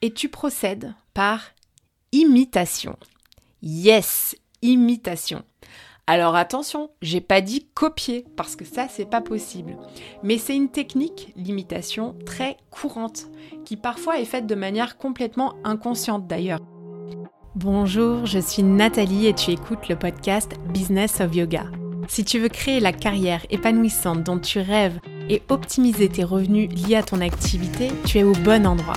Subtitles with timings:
[0.00, 1.40] Et tu procèdes par
[2.12, 2.96] imitation.
[3.62, 5.42] Yes, imitation.
[6.06, 9.76] Alors attention, j'ai pas dit copier parce que ça c'est pas possible.
[10.22, 13.26] Mais c'est une technique, l'imitation, très courante
[13.64, 16.60] qui parfois est faite de manière complètement inconsciente d'ailleurs.
[17.56, 21.64] Bonjour, je suis Nathalie et tu écoutes le podcast Business of Yoga.
[22.06, 26.96] Si tu veux créer la carrière épanouissante dont tu rêves et optimiser tes revenus liés
[26.96, 28.96] à ton activité, tu es au bon endroit.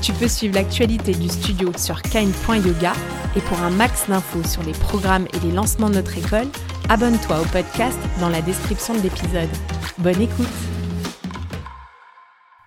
[0.00, 2.92] Tu peux suivre l'actualité du studio sur kind.yoga
[3.36, 6.46] et pour un max d'infos sur les programmes et les lancements de notre école,
[6.88, 9.48] abonne-toi au podcast dans la description de l'épisode.
[9.98, 10.46] Bonne écoute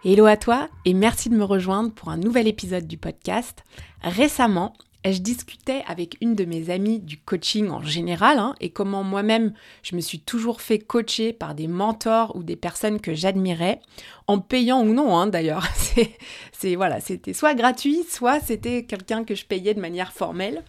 [0.03, 3.63] Hello à toi et merci de me rejoindre pour un nouvel épisode du podcast.
[4.01, 4.73] Récemment,
[5.05, 9.53] je discutais avec une de mes amies du coaching en général hein, et comment moi-même
[9.81, 13.81] je me suis toujours fait coacher par des mentors ou des personnes que j'admirais,
[14.27, 15.67] en payant ou non hein, d'ailleurs.
[16.51, 20.63] C'est voilà, c'était soit gratuit, soit c'était quelqu'un que je payais de manière formelle.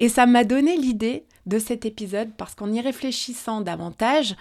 [0.00, 4.34] Et ça m'a donné l'idée de cet épisode parce qu'en y réfléchissant davantage,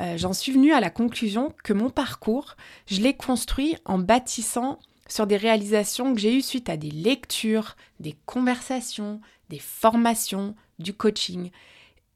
[0.00, 2.56] euh, j'en suis venue à la conclusion que mon parcours,
[2.86, 4.78] je l'ai construit en bâtissant
[5.12, 10.94] sur des réalisations que j'ai eues suite à des lectures, des conversations, des formations, du
[10.94, 11.50] coaching.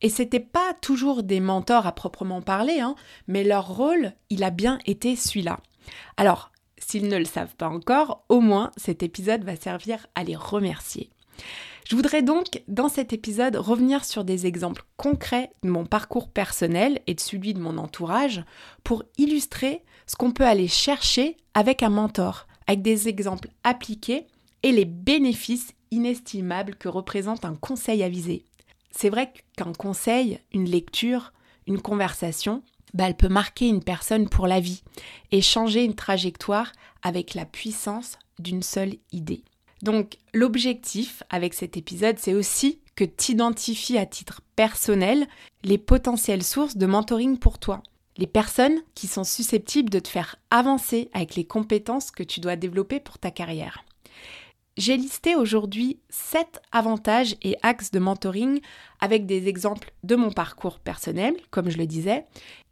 [0.01, 2.95] Et c'était pas toujours des mentors à proprement parler, hein,
[3.29, 5.61] mais leur rôle, il a bien été celui-là.
[6.17, 10.37] Alors, s'ils ne le savent pas encore, au moins cet épisode va servir à les
[10.37, 11.11] remercier.
[11.89, 17.01] Je voudrais donc, dans cet épisode, revenir sur des exemples concrets de mon parcours personnel
[17.07, 18.43] et de celui de mon entourage
[18.85, 24.27] pour illustrer ce qu'on peut aller chercher avec un mentor, avec des exemples appliqués
[24.63, 28.45] et les bénéfices inestimables que représente un conseil avisé.
[28.91, 31.33] C'est vrai qu'un conseil, une lecture,
[31.67, 32.63] une conversation,
[32.95, 34.83] bah, elle peut marquer une personne pour la vie
[35.33, 36.73] et changer une trajectoire
[37.03, 39.45] avec la puissance d'une seule idée.
[39.83, 45.27] Donc l'objectif avec cet épisode, c'est aussi que tu identifies à titre personnel
[45.63, 47.83] les potentielles sources de mentoring pour toi
[48.17, 52.57] les personnes qui sont susceptibles de te faire avancer avec les compétences que tu dois
[52.57, 53.85] développer pour ta carrière.
[54.77, 58.61] J'ai listé aujourd'hui 7 avantages et axes de mentoring
[59.01, 62.27] avec des exemples de mon parcours personnel, comme je le disais,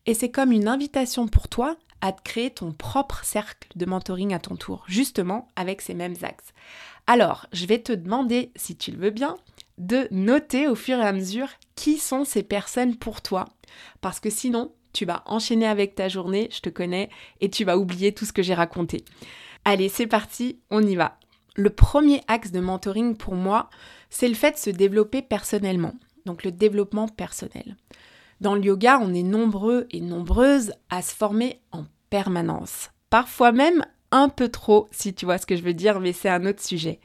[0.04, 4.34] et c'est comme une invitation pour toi à te créer ton propre cercle de mentoring
[4.34, 6.52] à ton tour, justement avec ces mêmes axes.
[7.06, 9.38] Alors, je vais te demander, si tu le veux bien,
[9.78, 13.46] de noter au fur et à mesure qui sont ces personnes pour toi,
[14.02, 17.10] parce que sinon, tu vas enchaîner avec ta journée, je te connais,
[17.42, 19.04] et tu vas oublier tout ce que j'ai raconté.
[19.66, 21.18] Allez, c'est parti, on y va.
[21.56, 23.68] Le premier axe de mentoring pour moi,
[24.08, 25.94] c'est le fait de se développer personnellement,
[26.24, 27.76] donc le développement personnel.
[28.40, 33.84] Dans le yoga, on est nombreux et nombreuses à se former en permanence, parfois même
[34.14, 36.62] un peu trop, si tu vois ce que je veux dire, mais c'est un autre
[36.62, 37.00] sujet.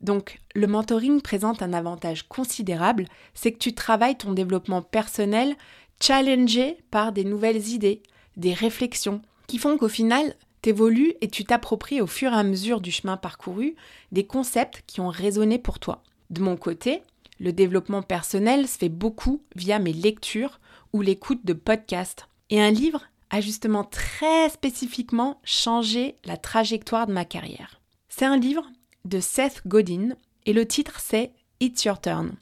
[0.00, 5.56] Donc, le mentoring présente un avantage considérable, c'est que tu travailles ton développement personnel
[6.02, 8.02] challengé par des nouvelles idées,
[8.36, 12.80] des réflexions, qui font qu'au final, t'évolues et tu t'appropries au fur et à mesure
[12.80, 13.76] du chemin parcouru
[14.10, 16.02] des concepts qui ont résonné pour toi.
[16.30, 17.02] De mon côté,
[17.40, 20.60] le développement personnel se fait beaucoup via mes lectures
[20.92, 22.28] ou l'écoute de podcasts.
[22.50, 27.80] Et un livre a justement très spécifiquement changé la trajectoire de ma carrière.
[28.08, 28.66] C'est un livre
[29.04, 30.10] de Seth Godin
[30.46, 32.32] et le titre c'est It's Your Turn.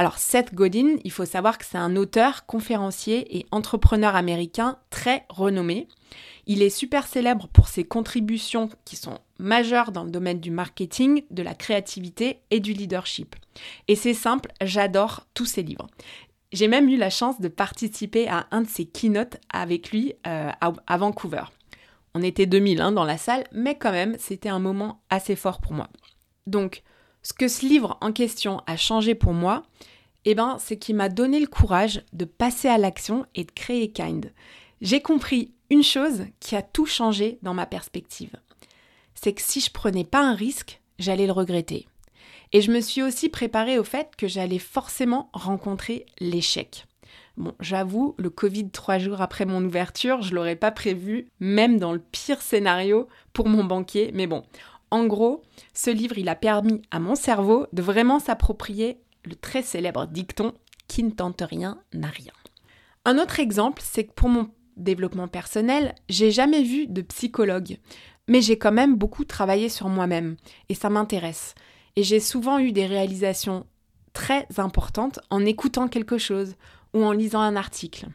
[0.00, 5.26] Alors Seth Godin, il faut savoir que c'est un auteur, conférencier et entrepreneur américain très
[5.28, 5.88] renommé.
[6.46, 11.24] Il est super célèbre pour ses contributions qui sont majeures dans le domaine du marketing,
[11.30, 13.36] de la créativité et du leadership.
[13.88, 15.90] Et c'est simple, j'adore tous ses livres.
[16.50, 20.50] J'ai même eu la chance de participer à un de ses keynotes avec lui euh,
[20.62, 21.44] à, Vancouver.
[22.14, 25.60] On était 2000 hein, dans la salle, mais quand même, c'était un moment assez fort
[25.60, 25.90] pour moi.
[26.46, 26.84] Donc,
[27.22, 29.62] ce que ce livre en question a changé pour moi,
[30.24, 33.90] eh ben, c'est qu'il m'a donné le courage de passer à l'action et de créer
[33.90, 34.32] Kind.
[34.80, 38.34] J'ai compris une chose qui a tout changé dans ma perspective.
[39.14, 41.86] C'est que si je prenais pas un risque, j'allais le regretter.
[42.52, 46.86] Et je me suis aussi préparée au fait que j'allais forcément rencontrer l'échec.
[47.36, 51.92] Bon, j'avoue, le Covid trois jours après mon ouverture, je l'aurais pas prévu, même dans
[51.92, 54.10] le pire scénario pour mon banquier.
[54.12, 54.44] Mais bon,
[54.90, 55.42] en gros,
[55.72, 60.52] ce livre, il a permis à mon cerveau de vraiment s'approprier le très célèbre dicton
[60.88, 62.32] qui ne tente rien n'a rien.
[63.04, 67.78] Un autre exemple, c'est que pour mon développement personnel, j'ai jamais vu de psychologue,
[68.28, 70.36] mais j'ai quand même beaucoup travaillé sur moi-même
[70.68, 71.54] et ça m'intéresse.
[71.96, 73.66] Et j'ai souvent eu des réalisations
[74.12, 76.54] très importantes en écoutant quelque chose
[76.94, 78.08] ou en lisant un article.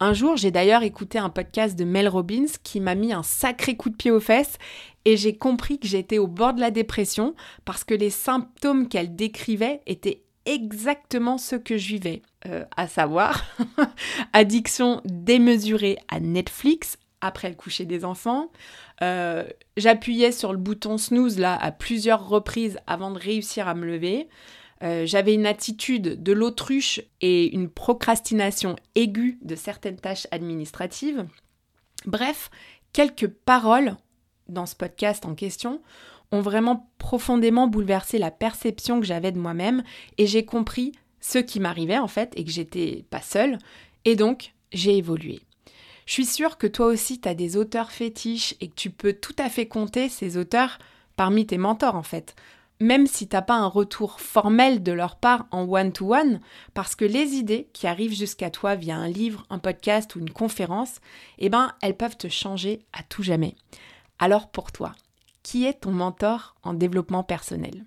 [0.00, 3.76] Un jour, j'ai d'ailleurs écouté un podcast de Mel Robbins qui m'a mis un sacré
[3.76, 4.58] coup de pied aux fesses
[5.08, 7.34] et j'ai compris que j'étais au bord de la dépression
[7.64, 13.42] parce que les symptômes qu'elle décrivait étaient exactement ceux que je vivais, euh, à savoir
[14.34, 18.52] addiction démesurée à Netflix après le coucher des enfants.
[19.00, 19.44] Euh,
[19.78, 24.28] j'appuyais sur le bouton snooze là à plusieurs reprises avant de réussir à me lever.
[24.82, 31.26] Euh, j'avais une attitude de l'autruche et une procrastination aiguë de certaines tâches administratives.
[32.04, 32.50] Bref,
[32.92, 33.96] quelques paroles
[34.48, 35.80] dans ce podcast en question
[36.30, 39.82] ont vraiment profondément bouleversé la perception que j'avais de moi-même
[40.18, 43.58] et j'ai compris ce qui m'arrivait en fait et que j'étais pas seule
[44.04, 45.40] et donc j'ai évolué.
[46.06, 49.14] Je suis sûre que toi aussi tu as des auteurs fétiches et que tu peux
[49.14, 50.78] tout à fait compter ces auteurs
[51.16, 52.34] parmi tes mentors en fait
[52.80, 56.40] même si t'as pas un retour formel de leur part en one-to-one,
[56.74, 60.30] parce que les idées qui arrivent jusqu'à toi via un livre, un podcast ou une
[60.30, 61.00] conférence,
[61.38, 63.56] eh ben, elles peuvent te changer à tout jamais.
[64.18, 64.94] Alors pour toi,
[65.42, 67.84] qui est ton mentor en développement personnel?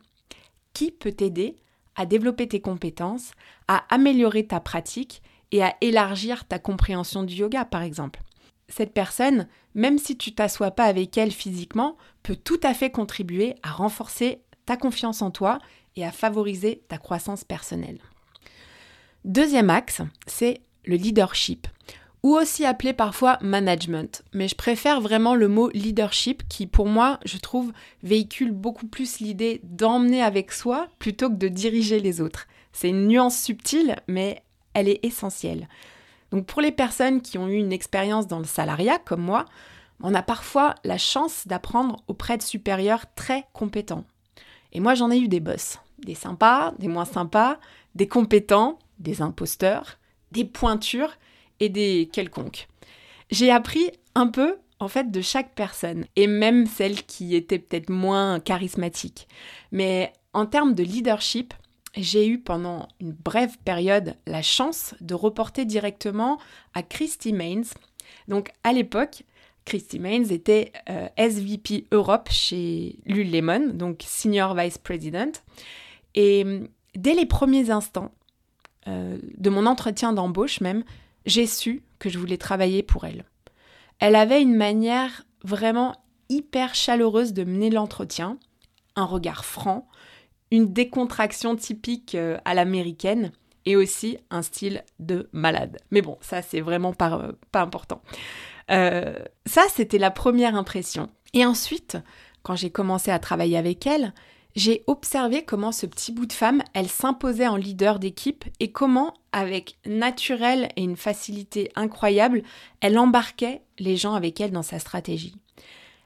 [0.74, 1.58] Qui peut t'aider
[1.96, 3.32] à développer tes compétences,
[3.68, 8.22] à améliorer ta pratique et à élargir ta compréhension du yoga, par exemple?
[8.70, 13.56] Cette personne, même si tu t'assois pas avec elle physiquement, peut tout à fait contribuer
[13.64, 15.60] à renforcer ta confiance en toi
[15.98, 18.00] et à favoriser ta croissance personnelle.
[19.26, 21.68] Deuxième axe, c'est le leadership,
[22.24, 27.20] ou aussi appelé parfois management, mais je préfère vraiment le mot leadership qui pour moi,
[27.26, 27.72] je trouve,
[28.04, 32.48] véhicule beaucoup plus l'idée d'emmener avec soi plutôt que de diriger les autres.
[32.74, 35.68] C'est une nuance subtile, mais elle est essentielle.
[36.32, 39.46] Donc pour les personnes qui ont eu une expérience dans le salariat comme moi,
[40.04, 44.06] on a parfois la chance d'apprendre auprès de supérieurs très compétents.
[44.74, 45.80] Et moi, j'en ai eu des boss.
[46.00, 47.60] Des sympas, des moins sympas,
[47.94, 49.98] des compétents, des imposteurs,
[50.32, 51.18] des pointures
[51.62, 52.68] et des quelconques.
[53.30, 57.90] J'ai appris un peu, en fait, de chaque personne, et même celle qui était peut-être
[57.90, 59.30] moins charismatique.
[59.72, 61.54] Mais en termes de leadership,
[61.96, 66.40] j'ai eu pendant une brève période la chance de reporter directement
[66.74, 67.66] à Christy Maines.
[68.28, 69.24] Donc à l'époque,
[69.66, 75.32] Christy Maines était euh, SVP Europe chez Lululemon, donc Senior Vice President.
[76.16, 78.12] Et mm, dès les premiers instants
[78.88, 80.84] euh, de mon entretien d'embauche même,
[81.26, 83.26] j'ai su que je voulais travailler pour elle.
[84.00, 85.96] Elle avait une manière vraiment
[86.30, 88.38] hyper chaleureuse de mener l'entretien,
[88.96, 89.88] un regard franc,
[90.50, 93.32] une décontraction typique euh, à l'américaine
[93.66, 95.78] et aussi un style de malade.
[95.92, 98.02] Mais bon, ça c'est vraiment pas, pas important.
[98.72, 99.14] Euh,
[99.46, 101.10] ça, c'était la première impression.
[101.34, 101.98] Et ensuite,
[102.44, 104.14] quand j'ai commencé à travailler avec elle,
[104.56, 109.14] j'ai observé comment ce petit bout de femme, elle s'imposait en leader d'équipe et comment,
[109.32, 112.44] avec naturel et une facilité incroyable,
[112.82, 115.36] elle embarquait les gens avec elle dans sa stratégie.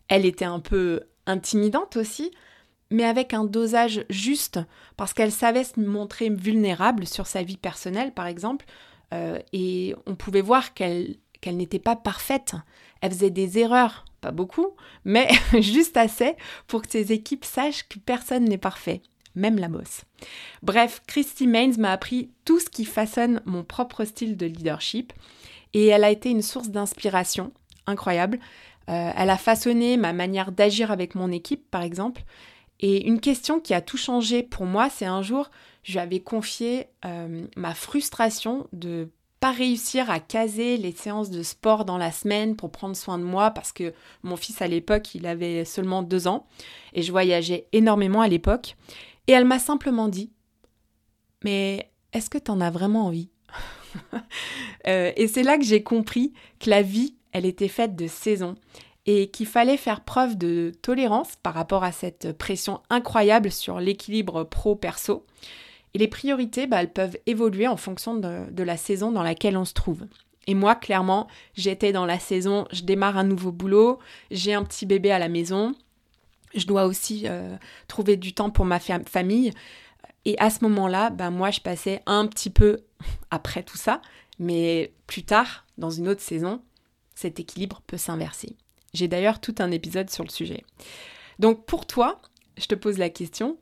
[0.08, 2.32] Elle était un peu intimidante aussi,
[2.92, 4.60] mais avec un dosage juste,
[4.96, 8.66] parce qu'elle savait se montrer vulnérable sur sa vie personnelle, par exemple,
[9.14, 12.56] euh, et on pouvait voir qu'elle qu'elle n'était pas parfaite.
[13.06, 14.70] Elle faisait des erreurs, pas beaucoup,
[15.04, 15.28] mais
[15.62, 16.34] juste assez
[16.66, 19.04] pour que ses équipes sachent que personne n'est parfait,
[19.36, 20.06] même la bosse.
[20.64, 25.14] Bref, Christy Maines m'a appris tout ce qui façonne mon propre style de leadership
[25.76, 27.52] et elle a été une source d'inspiration
[27.86, 28.40] incroyable.
[28.90, 32.24] Euh, elle a façonné ma manière d'agir avec mon équipe, par exemple.
[32.80, 35.52] Et une question qui a tout changé pour moi, c'est un jour,
[35.84, 39.10] je lui avais confié euh, ma frustration de
[39.52, 43.52] réussir à caser les séances de sport dans la semaine pour prendre soin de moi
[43.52, 46.48] parce que mon fils à l'époque, il avait seulement deux ans
[46.94, 48.76] et je voyageais énormément à l'époque.
[49.28, 50.32] Et elle m'a simplement dit,
[51.44, 53.30] mais est-ce que tu en as vraiment envie?
[54.88, 58.56] Euh, Et c'est là que j'ai compris que la vie, elle était faite de saisons
[59.06, 64.44] et qu'il fallait faire preuve de tolérance par rapport à cette pression incroyable sur l'équilibre
[64.44, 65.26] pro-perso.
[65.96, 69.64] Et les priorités, bah, elles peuvent évoluer en fonction de, la saison dans laquelle on
[69.64, 70.06] se trouve.
[70.46, 74.00] Et moi, clairement, j'étais dans la saison, je démarre un nouveau boulot,
[74.30, 75.74] j'ai un petit bébé à la maison,
[76.54, 77.56] je dois aussi euh,
[77.88, 79.54] trouver du temps pour ma famille.
[80.26, 82.82] Et à ce moment-là, bah, moi, je passais un petit peu
[83.32, 84.02] après tout ça,
[84.38, 86.62] mais plus tard, dans une autre saison,
[87.14, 88.58] cet équilibre peut s'inverser.
[88.94, 90.66] J'ai d'ailleurs tout un épisode sur le sujet.
[91.40, 92.22] Donc pour toi,
[92.58, 93.58] je te pose la question,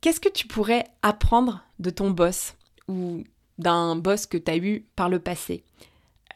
[0.00, 2.54] Qu'est-ce que tu pourrais apprendre de ton boss
[2.88, 3.24] ou
[3.58, 5.62] d'un boss que tu as eu par le passé?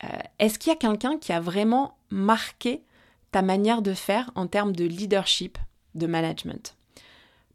[0.04, 2.82] Euh, est-ce qu'il y a quelqu'un qui a vraiment marqué
[3.32, 5.56] ta manière de faire en termes de leadership,
[5.94, 6.76] de management?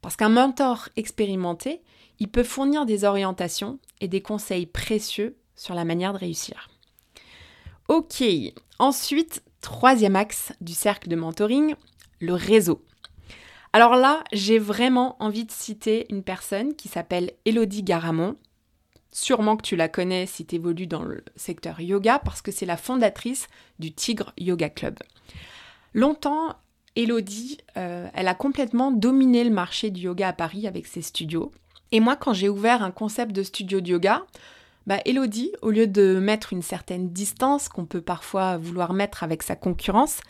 [0.02, 1.82] Parce qu'un mentor expérimenté,
[2.20, 6.70] il peut fournir des orientations et des conseils précieux sur la manière de réussir.
[7.88, 8.24] Ok,
[8.80, 11.76] ensuite, troisième axe du cercle de mentoring,
[12.20, 12.84] le réseau.
[13.72, 18.36] Alors là, j'ai vraiment envie de citer une personne qui s'appelle Elodie Garamond.
[19.12, 22.66] Sûrement que tu la connais si tu évolues dans le secteur yoga parce que c'est
[22.66, 23.48] la fondatrice
[23.78, 24.98] du Tigre Yoga Club.
[25.94, 26.56] Longtemps,
[26.96, 31.52] Elodie, euh, elle a complètement dominé le marché du yoga à Paris avec ses studios.
[31.92, 34.26] Et moi, quand j'ai ouvert un concept de studio de yoga,
[34.88, 39.44] bah, Elodie, au lieu de mettre une certaine distance qu'on peut parfois vouloir mettre avec
[39.44, 40.22] sa concurrence,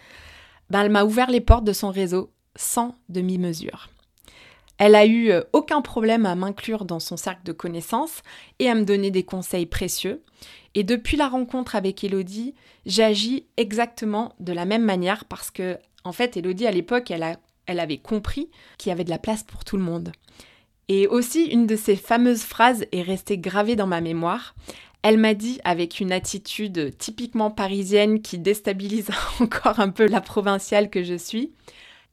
[0.70, 3.90] bah, elle m'a ouvert les portes de son réseau sans demi-mesure.
[4.78, 8.22] Elle a eu euh, aucun problème à m'inclure dans son cercle de connaissances
[8.60, 10.22] et à me donner des conseils précieux.
[10.76, 12.54] Et depuis la rencontre avec Elodie,
[12.86, 17.80] j'agis exactement de la même manière parce que, en fait, Elodie, à l'époque, elle, elle
[17.80, 20.12] avait compris qu'il y avait de la place pour tout le monde.
[20.90, 24.56] Et aussi, une de ces fameuses phrases est restée gravée dans ma mémoire.
[25.02, 30.90] Elle m'a dit, avec une attitude typiquement parisienne qui déstabilise encore un peu la provinciale
[30.90, 31.54] que je suis,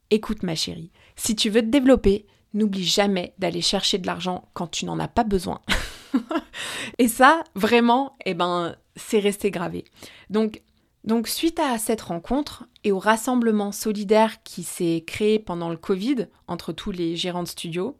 [0.09, 4.67] Écoute ma chérie, si tu veux te développer, n'oublie jamais d'aller chercher de l'argent quand
[4.67, 5.61] tu n'en as pas besoin.
[6.97, 9.85] Et ça, vraiment, eh ben, c'est resté gravé.
[10.29, 10.61] Donc,
[11.25, 16.73] suite à cette rencontre et au rassemblement solidaire qui s'est créé pendant le Covid entre
[16.73, 17.97] tous les gérants de studios,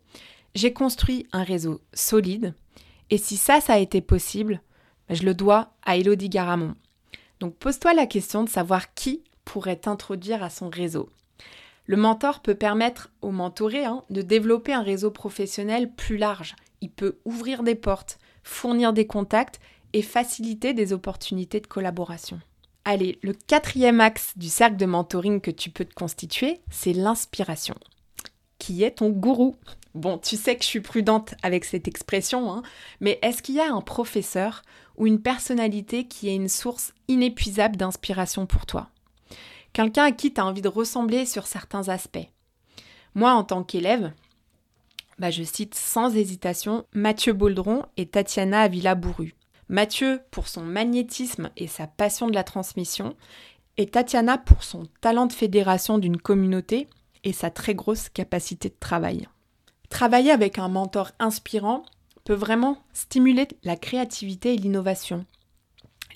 [0.56, 2.54] j'ai construit un réseau solide.
[3.10, 4.62] Et si ça, ça a été possible,
[5.08, 6.76] ben, je le dois à Elodie Garamond.
[7.40, 11.10] Donc pose-toi la question de savoir qui pourrait t'introduire à son réseau.
[11.88, 16.56] Le mentor peut permettre au mentoré hein, de développer un réseau professionnel plus large.
[16.82, 19.62] Il peut ouvrir des portes, fournir des contacts
[19.94, 22.42] et faciliter des opportunités de collaboration.
[22.84, 27.76] Allez, le quatrième axe du cercle de mentoring que tu peux te constituer, c'est l'inspiration.
[28.60, 29.56] Qui est ton gourou?
[29.96, 32.64] Bon, tu sais que je suis prudente avec cette expression, hein,
[33.00, 34.62] mais est-ce qu'il y a un professeur
[34.98, 38.90] ou une personnalité qui est une source inépuisable d'inspiration pour toi?
[39.74, 42.30] Quelqu'un à qui tu as envie de ressembler sur certains aspects
[43.16, 44.14] Moi, en tant qu'élève,
[45.20, 49.36] bah, je cite sans hésitation Mathieu Boldron et Tatiana Avila-Bourru.
[49.70, 53.16] Mathieu pour son magnétisme et sa passion de la transmission,
[53.78, 56.88] et Tatiana pour son talent de fédération d'une communauté
[57.24, 59.28] et sa très grosse capacité de travail.
[59.90, 61.84] Travailler avec un mentor inspirant
[62.24, 65.26] peut vraiment stimuler la créativité et l'innovation.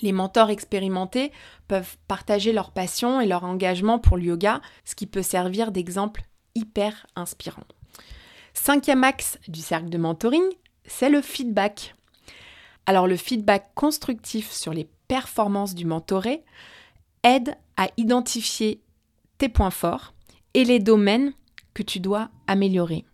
[0.01, 1.31] Les mentors expérimentés
[1.67, 6.23] peuvent partager leur passion et leur engagement pour le yoga, ce qui peut servir d'exemple
[6.55, 7.63] hyper inspirant.
[8.53, 10.43] Cinquième axe du cercle de mentoring,
[10.85, 11.95] c'est le feedback.
[12.85, 16.43] Alors le feedback constructif sur les performances du mentoré
[17.23, 18.81] aide à identifier
[19.37, 20.13] tes points forts
[20.53, 21.33] et les domaines
[21.73, 23.05] que tu dois améliorer.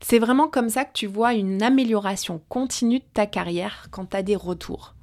[0.00, 4.16] C'est vraiment comme ça que tu vois une amélioration continue de ta carrière quand tu
[4.16, 4.94] as des retours.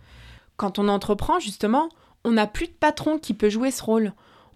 [0.59, 1.87] Quand on entreprend, justement,
[2.25, 4.11] on n'a plus de patron qui peut jouer ce rôle.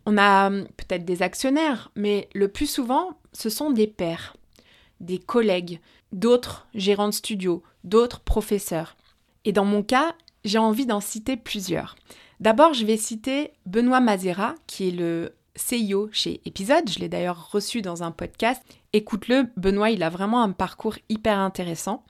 [0.05, 4.35] On a hum, peut-être des actionnaires, mais le plus souvent, ce sont des pairs,
[4.99, 5.79] des collègues,
[6.11, 8.97] d'autres gérants de studio, d'autres professeurs.
[9.45, 11.95] Et dans mon cas, j'ai envie d'en citer plusieurs.
[12.41, 16.89] D'abord, je vais citer Benoît Mazera, qui est le CIO chez Episode.
[16.89, 18.61] Je l'ai d'ailleurs reçu dans un podcast.
[18.91, 22.03] Écoute-le, Benoît, il a vraiment un parcours hyper intéressant.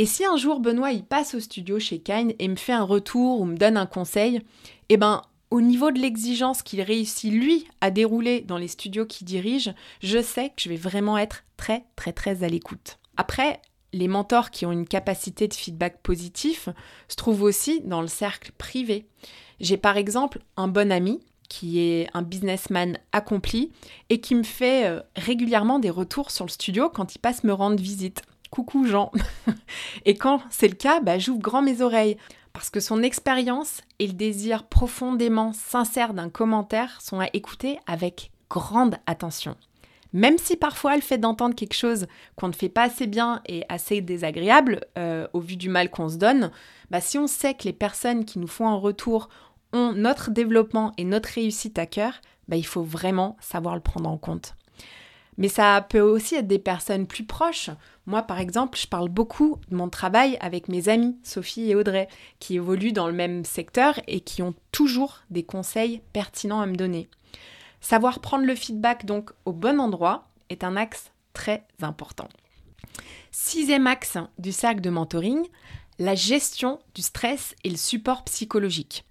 [0.00, 2.84] Et si un jour Benoît il passe au studio chez Kine et me fait un
[2.84, 4.40] retour ou me donne un conseil,
[4.88, 9.26] eh ben au niveau de l'exigence qu'il réussit lui à dérouler dans les studios qu'il
[9.26, 12.98] dirige, je sais que je vais vraiment être très très très à l'écoute.
[13.18, 13.60] Après,
[13.92, 16.70] les mentors qui ont une capacité de feedback positif
[17.06, 19.04] se trouvent aussi dans le cercle privé.
[19.60, 23.70] J'ai par exemple un bon ami qui est un businessman accompli
[24.08, 27.52] et qui me fait euh, régulièrement des retours sur le studio quand il passe me
[27.52, 28.22] rendre visite.
[28.50, 29.12] Coucou Jean
[30.04, 32.16] Et quand c'est le cas, bah, j'ouvre grand mes oreilles
[32.52, 38.32] parce que son expérience et le désir profondément sincère d'un commentaire sont à écouter avec
[38.48, 39.56] grande attention.
[40.12, 43.64] Même si parfois le fait d'entendre quelque chose qu'on ne fait pas assez bien et
[43.68, 46.50] assez désagréable euh, au vu du mal qu'on se donne,
[46.90, 49.28] bah, si on sait que les personnes qui nous font un retour
[49.72, 52.14] ont notre développement et notre réussite à cœur,
[52.48, 54.56] bah, il faut vraiment savoir le prendre en compte.
[55.38, 57.70] Mais ça peut aussi être des personnes plus proches.
[58.06, 62.08] Moi, par exemple, je parle beaucoup de mon travail avec mes amis Sophie et Audrey,
[62.40, 66.76] qui évoluent dans le même secteur et qui ont toujours des conseils pertinents à me
[66.76, 67.08] donner.
[67.80, 72.28] Savoir prendre le feedback donc au bon endroit est un axe très important.
[73.30, 75.46] Sixième axe du cercle de mentoring,
[75.98, 79.04] la gestion du stress et le support psychologique.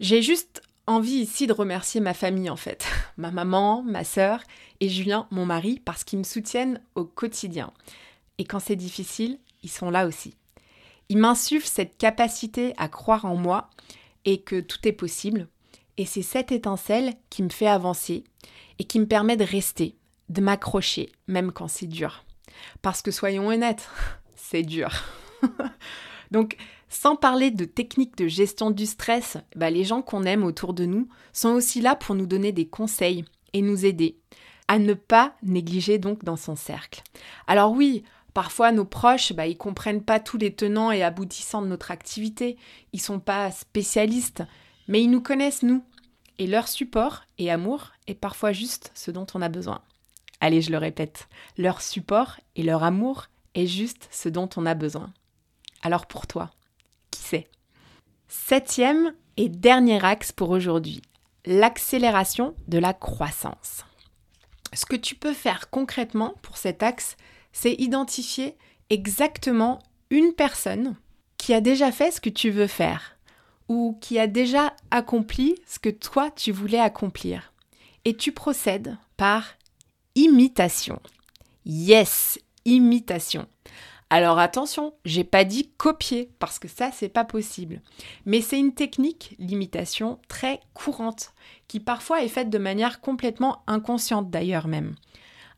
[0.00, 2.86] J'ai juste envie ici de remercier ma famille en fait,
[3.16, 4.40] ma maman, ma sœur
[4.80, 7.72] et Julien, mon mari, parce qu'ils me soutiennent au quotidien.
[8.38, 10.34] Et quand c'est difficile, ils sont là aussi.
[11.08, 13.70] Ils m'insufflent cette capacité à croire en moi
[14.24, 15.48] et que tout est possible.
[15.96, 18.24] Et c'est cette étincelle qui me fait avancer
[18.78, 19.96] et qui me permet de rester,
[20.28, 22.24] de m'accrocher, même quand c'est dur.
[22.82, 23.88] Parce que soyons honnêtes,
[24.34, 24.90] c'est dur.
[26.30, 26.56] Donc,
[26.94, 30.84] sans parler de techniques de gestion du stress, bah, les gens qu'on aime autour de
[30.84, 34.16] nous sont aussi là pour nous donner des conseils et nous aider
[34.68, 37.02] à ne pas négliger donc dans son cercle.
[37.48, 41.66] Alors oui, parfois nos proches, bah, ils comprennent pas tous les tenants et aboutissants de
[41.66, 42.56] notre activité,
[42.92, 44.44] ils sont pas spécialistes,
[44.86, 45.82] mais ils nous connaissent nous.
[46.38, 49.82] Et leur support et amour est parfois juste ce dont on a besoin.
[50.40, 54.74] Allez, je le répète, leur support et leur amour est juste ce dont on a
[54.74, 55.12] besoin.
[55.82, 56.50] Alors pour toi,
[57.14, 57.48] c'est
[58.28, 61.02] Septième et dernier axe pour aujourd'hui,
[61.46, 63.84] l'accélération de la croissance.
[64.72, 67.16] Ce que tu peux faire concrètement pour cet axe,
[67.52, 68.56] c'est identifier
[68.90, 69.78] exactement
[70.10, 70.96] une personne
[71.38, 73.16] qui a déjà fait ce que tu veux faire
[73.68, 77.52] ou qui a déjà accompli ce que toi tu voulais accomplir.
[78.04, 79.54] Et tu procèdes par
[80.14, 81.00] imitation.
[81.64, 83.46] Yes, imitation.
[84.16, 87.82] Alors attention, j'ai pas dit copier parce que ça c'est pas possible.
[88.26, 91.32] Mais c'est une technique, l'imitation, très courante
[91.66, 94.94] qui parfois est faite de manière complètement inconsciente d'ailleurs même.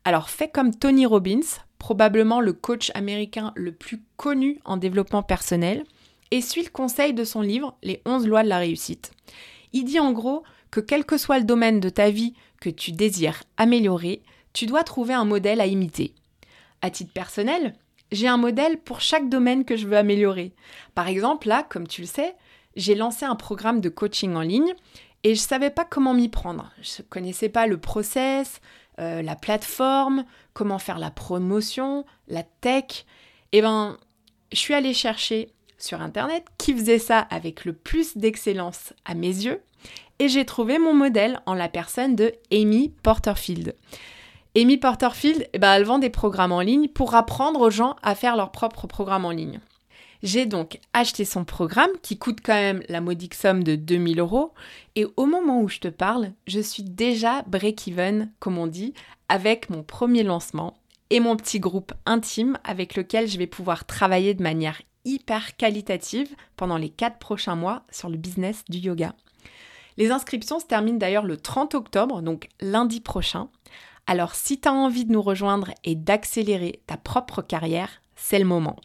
[0.05, 1.45] Alors fais comme Tony Robbins,
[1.77, 5.83] probablement le coach américain le plus connu en développement personnel,
[6.31, 9.11] et suis le conseil de son livre Les 11 lois de la réussite.
[9.71, 12.91] Il dit en gros que quel que soit le domaine de ta vie que tu
[12.91, 16.15] désires améliorer, tu dois trouver un modèle à imiter.
[16.81, 17.75] À titre personnel,
[18.11, 20.53] j'ai un modèle pour chaque domaine que je veux améliorer.
[20.95, 22.35] Par exemple, là, comme tu le sais,
[22.75, 24.73] j'ai lancé un programme de coaching en ligne
[25.23, 26.71] et je ne savais pas comment m'y prendre.
[26.81, 28.61] Je ne connaissais pas le process,
[28.99, 33.05] euh, la plateforme, comment faire la promotion, la tech.
[33.51, 33.97] Eh ben,
[34.51, 39.27] je suis allée chercher sur Internet qui faisait ça avec le plus d'excellence à mes
[39.27, 39.61] yeux
[40.19, 43.75] et j'ai trouvé mon modèle en la personne de Amy Porterfield.
[44.59, 48.15] Amy Porterfield, eh ben, elle vend des programmes en ligne pour apprendre aux gens à
[48.15, 49.59] faire leur propre programme en ligne.
[50.23, 54.55] J'ai donc acheté son programme qui coûte quand même la modique somme de 2000 euros
[54.95, 58.95] et au moment où je te parle, je suis déjà break-even, comme on dit,
[59.29, 60.73] avec mon premier lancement
[61.11, 66.35] et mon petit groupe intime avec lequel je vais pouvoir travailler de manière hyper qualitative
[66.55, 69.13] pendant les 4 prochains mois sur le business du yoga.
[69.97, 73.49] Les inscriptions se terminent d'ailleurs le 30 octobre, donc lundi prochain.
[74.07, 78.45] Alors si tu as envie de nous rejoindre et d'accélérer ta propre carrière, c'est le
[78.45, 78.77] moment.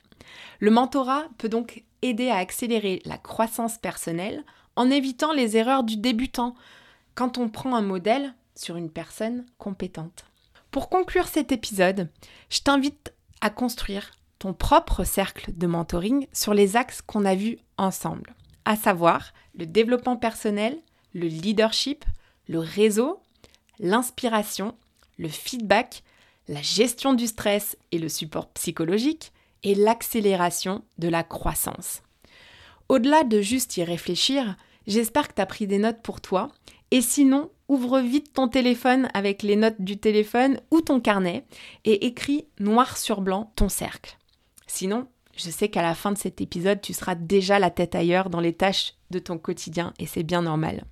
[0.59, 5.97] Le mentorat peut donc aider à accélérer la croissance personnelle en évitant les erreurs du
[5.97, 6.55] débutant
[7.15, 10.25] quand on prend un modèle sur une personne compétente.
[10.73, 12.09] Pour conclure cet épisode,
[12.51, 17.59] je t'invite à construire ton propre cercle de mentoring sur les axes qu'on a vus
[17.77, 20.79] ensemble, à savoir le développement personnel,
[21.15, 22.05] le leadership,
[22.49, 23.21] le réseau,
[23.79, 24.75] l'inspiration
[25.19, 26.03] le feedback,
[26.49, 32.03] la gestion du stress et le support psychologique, et l'accélération de la croissance.
[32.89, 36.49] Au-delà de juste y réfléchir, j'espère que tu as pris des notes pour toi,
[36.91, 41.45] et sinon, ouvre vite ton téléphone avec les notes du téléphone ou ton carnet
[41.85, 44.19] et écris noir sur blanc ton cercle.
[44.67, 48.29] Sinon, je sais qu'à la fin de cet épisode, tu seras déjà la tête ailleurs
[48.29, 50.85] dans les tâches de ton quotidien et c'est bien normal.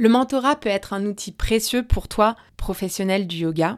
[0.00, 3.74] Le mentorat peut être un outil précieux pour toi, professionnel du yoga,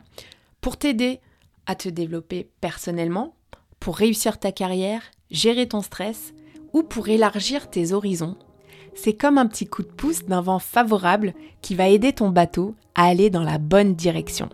[0.61, 1.19] pour t'aider
[1.65, 3.35] à te développer personnellement,
[3.81, 6.35] pour réussir ta carrière, gérer ton stress
[6.75, 8.37] ou pour élargir tes horizons.
[8.95, 12.75] C'est comme un petit coup de pouce d'un vent favorable qui va aider ton bateau
[12.95, 14.51] à aller dans la bonne direction.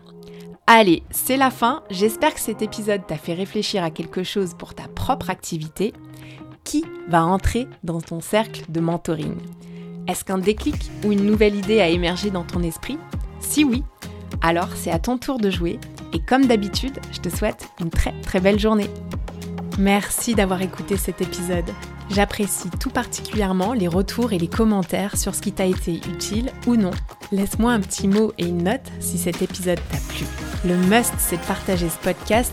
[0.68, 1.82] Allez, c'est la fin.
[1.90, 5.92] J'espère que cet épisode t'a fait réfléchir à quelque chose pour ta propre activité.
[6.62, 9.36] Qui va entrer dans ton cercle de mentoring
[10.08, 12.98] est-ce qu'un déclic ou une nouvelle idée a émergé dans ton esprit?
[13.40, 13.82] Si oui,
[14.40, 15.78] alors c'est à ton tour de jouer
[16.12, 18.90] et comme d'habitude, je te souhaite une très très belle journée.
[19.78, 21.70] Merci d'avoir écouté cet épisode.
[22.10, 26.76] J'apprécie tout particulièrement les retours et les commentaires sur ce qui t'a été utile ou
[26.76, 26.92] non.
[27.32, 30.24] Laisse-moi un petit mot et une note si cet épisode t'a plu.
[30.64, 32.52] Le must, c'est de partager ce podcast